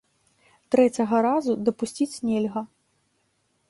[0.75, 2.61] Трэцяга разу дапусціць нельга.